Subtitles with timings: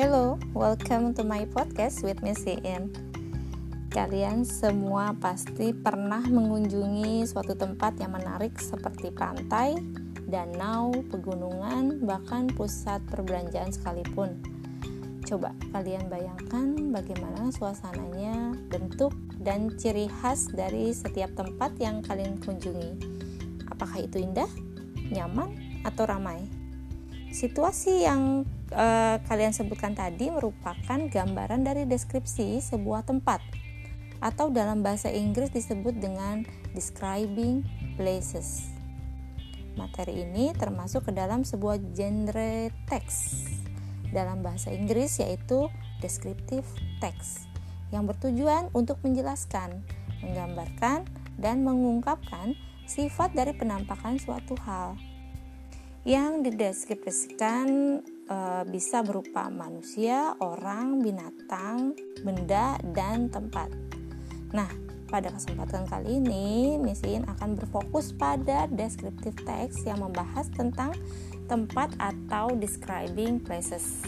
[0.00, 2.88] Hello, welcome to my podcast with Missy In.
[3.92, 9.76] Kalian semua pasti pernah mengunjungi suatu tempat yang menarik seperti pantai,
[10.24, 14.40] danau, pegunungan, bahkan pusat perbelanjaan sekalipun.
[15.28, 22.96] Coba kalian bayangkan bagaimana suasananya, bentuk, dan ciri khas dari setiap tempat yang kalian kunjungi.
[23.68, 24.48] Apakah itu indah,
[25.12, 26.40] nyaman, atau ramai?
[27.36, 33.42] Situasi yang uh, kalian sebutkan tadi merupakan gambaran dari deskripsi sebuah tempat.
[34.20, 36.44] Atau dalam bahasa Inggris disebut dengan
[36.76, 37.64] describing
[37.96, 38.68] places.
[39.78, 43.46] Materi ini termasuk ke dalam sebuah genre teks.
[44.10, 45.70] Dalam bahasa Inggris yaitu
[46.02, 46.66] descriptive
[46.98, 47.46] text
[47.94, 49.82] yang bertujuan untuk menjelaskan,
[50.22, 51.06] menggambarkan,
[51.40, 54.98] dan mengungkapkan sifat dari penampakan suatu hal.
[56.02, 58.00] Yang dideskripsikan
[58.30, 58.36] e,
[58.70, 63.68] bisa berupa manusia, orang, binatang, benda, dan tempat.
[64.54, 64.70] Nah,
[65.10, 70.94] pada kesempatan kali ini, Misin akan berfokus pada descriptive text yang membahas tentang
[71.50, 74.06] tempat atau describing places.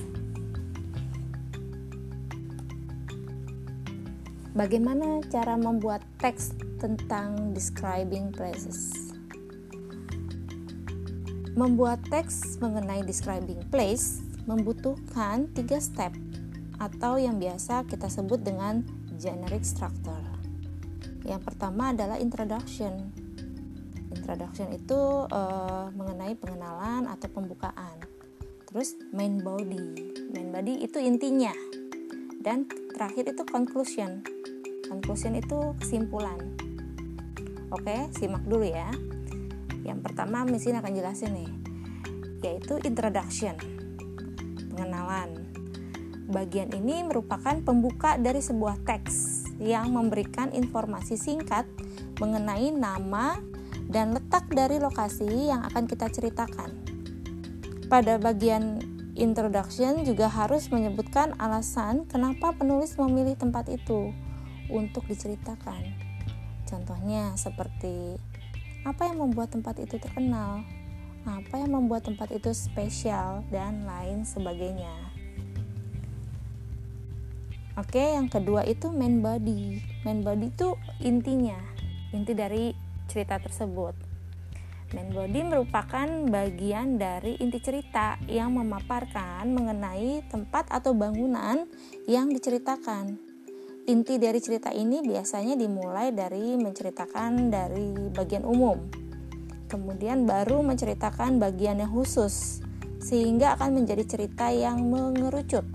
[4.55, 9.02] Bagaimana cara membuat teks tentang describing places?
[11.53, 16.11] Membuat teks mengenai describing place membutuhkan tiga step
[16.81, 18.83] atau yang biasa kita sebut dengan
[19.20, 20.25] generic structure.
[21.22, 23.14] Yang pertama adalah introduction.
[24.11, 25.00] Introduction itu
[25.31, 28.03] uh, mengenai pengenalan atau pembukaan.
[28.66, 30.16] Terus main body.
[30.34, 31.55] Main body itu intinya.
[32.42, 32.66] Dan
[32.97, 34.27] terakhir itu conclusion.
[34.91, 36.41] Conclusion itu kesimpulan.
[37.70, 38.91] Oke, simak dulu ya.
[39.83, 41.50] Yang pertama mesin akan jelasin nih,
[42.42, 43.55] yaitu introduction,
[44.72, 45.50] pengenalan.
[46.33, 51.69] Bagian ini merupakan pembuka dari sebuah teks yang memberikan informasi singkat
[52.22, 53.37] mengenai nama
[53.91, 56.71] dan letak dari lokasi yang akan kita ceritakan.
[57.92, 58.81] Pada bagian
[59.12, 64.16] introduction juga harus menyebutkan alasan kenapa penulis memilih tempat itu
[64.72, 65.92] untuk diceritakan.
[66.65, 68.16] Contohnya seperti
[68.82, 70.66] apa yang membuat tempat itu terkenal,
[71.22, 74.91] apa yang membuat tempat itu spesial, dan lain sebagainya.
[77.78, 79.81] Oke, yang kedua itu main body.
[80.04, 81.56] Main body itu intinya,
[82.12, 82.76] inti dari
[83.09, 83.97] cerita tersebut.
[84.92, 91.65] Main body merupakan bagian dari inti cerita yang memaparkan mengenai tempat atau bangunan
[92.04, 93.31] yang diceritakan
[93.82, 98.78] inti dari cerita ini biasanya dimulai dari menceritakan dari bagian umum,
[99.66, 102.62] kemudian baru menceritakan bagian yang khusus,
[103.03, 105.66] sehingga akan menjadi cerita yang mengerucut.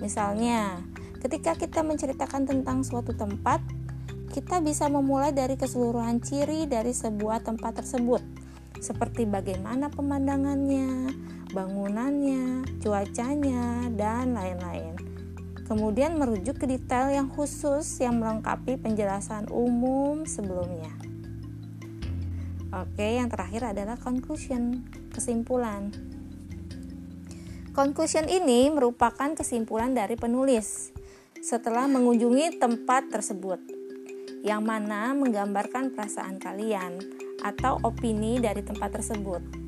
[0.00, 0.80] Misalnya,
[1.20, 3.60] ketika kita menceritakan tentang suatu tempat,
[4.32, 8.24] kita bisa memulai dari keseluruhan ciri dari sebuah tempat tersebut,
[8.80, 11.12] seperti bagaimana pemandangannya,
[11.52, 15.07] bangunannya, cuacanya, dan lain-lain
[15.68, 20.90] kemudian merujuk ke detail yang khusus yang melengkapi penjelasan umum sebelumnya.
[22.72, 25.92] Oke, yang terakhir adalah conclusion, kesimpulan.
[27.76, 30.90] Conclusion ini merupakan kesimpulan dari penulis
[31.38, 33.62] setelah mengunjungi tempat tersebut,
[34.42, 36.98] yang mana menggambarkan perasaan kalian
[37.44, 39.67] atau opini dari tempat tersebut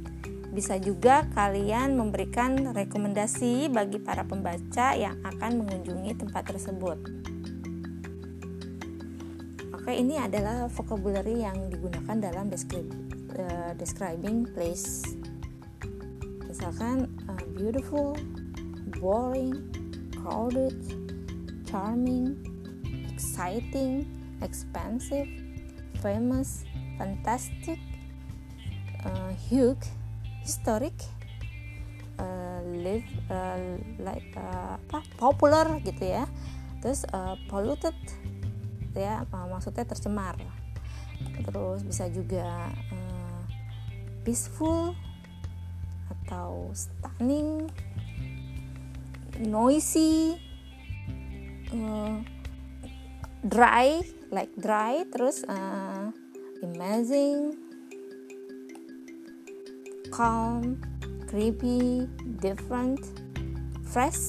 [0.50, 6.99] bisa juga kalian memberikan rekomendasi bagi para pembaca yang akan mengunjungi tempat tersebut.
[9.71, 12.91] Oke, ini adalah vocabulary yang digunakan dalam describe,
[13.38, 15.06] uh, describing place.
[16.44, 18.19] Misalkan uh, beautiful,
[18.99, 19.55] boring,
[20.19, 20.75] crowded,
[21.65, 22.37] charming,
[23.09, 24.05] exciting,
[24.43, 25.31] expensive,
[26.03, 26.67] famous,
[26.99, 27.78] fantastic,
[29.06, 29.87] uh, huge,
[30.50, 30.99] historic
[32.19, 36.26] uh, live uh, like uh, apa popular gitu ya.
[36.82, 37.94] Terus uh, polluted
[38.99, 40.35] ya maksudnya tercemar.
[41.47, 43.43] Terus bisa juga uh,
[44.26, 44.99] peaceful
[46.11, 47.70] atau stunning
[49.38, 50.35] noisy
[51.70, 52.19] uh,
[53.47, 54.02] dry
[54.35, 55.06] like dry.
[55.14, 56.11] Terus uh,
[56.67, 57.69] amazing
[60.20, 60.76] calm,
[61.32, 62.05] creepy,
[62.44, 63.00] different,
[63.88, 64.20] fresh,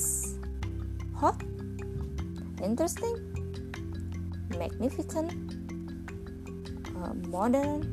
[1.11, 1.35] hot,
[2.63, 3.19] interesting,
[4.55, 5.35] magnificent,
[6.95, 7.83] uh, modern,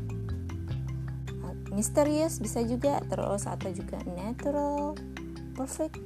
[1.42, 4.94] uh, mysterious bisa juga terus atau juga natural,
[5.58, 5.98] perfect,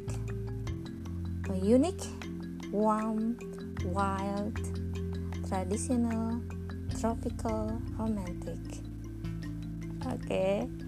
[1.52, 2.08] a unique,
[2.72, 3.36] warm,
[3.92, 4.56] wild,
[5.44, 6.40] traditional,
[6.96, 8.80] tropical, romantic.
[10.08, 10.24] Oke.
[10.24, 10.81] Okay.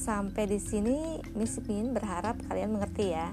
[0.00, 3.28] Sampai di sini Miss Min berharap kalian mengerti ya.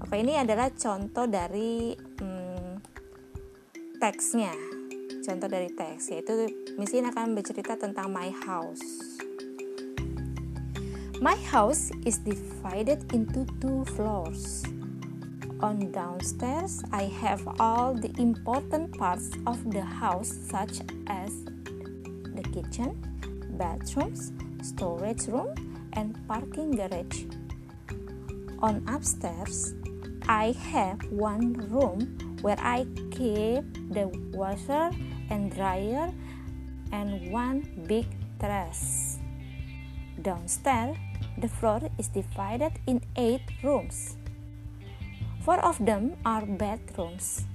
[0.00, 2.80] Oke, ini adalah contoh dari hmm,
[4.00, 4.56] teksnya.
[5.20, 6.48] Contoh dari teks yaitu
[6.80, 9.20] Miss Min akan bercerita tentang my house.
[11.20, 14.64] My house is divided into two floors.
[15.58, 21.34] On downstairs, I have all the important parts of the house, such as
[22.38, 22.94] the kitchen,
[23.58, 24.30] bathrooms,
[24.62, 25.50] storage room,
[25.92, 27.24] and parking garage.
[28.60, 29.74] On upstairs,
[30.28, 33.64] I have one room where I keep
[33.94, 34.90] the washer
[35.30, 36.12] and dryer
[36.92, 38.06] and one big
[38.38, 39.18] terrace.
[40.20, 40.96] Downstairs,
[41.38, 44.16] the floor is divided in eight rooms.
[45.44, 47.46] Four of them are bedrooms.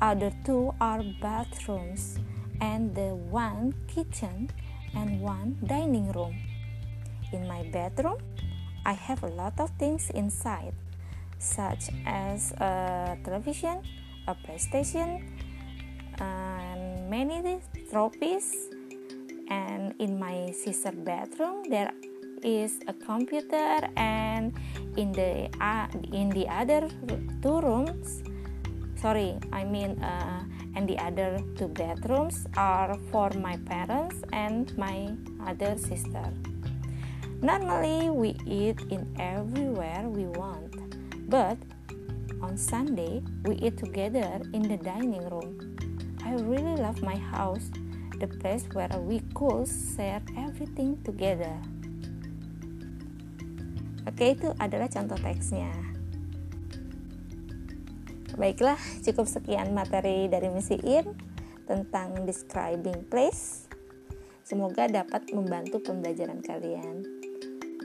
[0.00, 2.18] Other two are bathrooms
[2.60, 4.50] and the one kitchen
[4.94, 6.34] and one dining room.
[7.34, 8.22] In my bedroom,
[8.86, 10.72] I have a lot of things inside,
[11.42, 13.82] such as a television,
[14.30, 15.26] a PlayStation,
[16.22, 17.58] and many
[17.90, 18.70] trophies.
[19.50, 21.90] And in my sister bedroom, there
[22.44, 24.54] is a computer and
[24.96, 26.86] in the uh, in the other
[27.42, 28.22] two rooms
[29.00, 30.44] sorry i mean uh,
[30.76, 35.08] and the other two bedrooms are for my parents and my
[35.48, 36.28] other sister
[37.42, 40.70] normally we eat in everywhere we want
[41.30, 41.56] but
[42.42, 45.56] on sunday we eat together in the dining room
[46.24, 47.70] i really love my house
[48.20, 51.56] the place where we could share everything together
[54.04, 55.72] Oke, itu adalah contoh teksnya.
[58.36, 61.16] Baiklah, cukup sekian materi dari Misi In
[61.64, 63.64] tentang describing place.
[64.44, 67.23] Semoga dapat membantu pembelajaran kalian.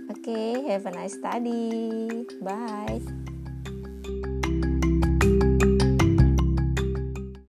[0.10, 2.26] Oke, okay, have a nice study.
[2.42, 3.29] Bye.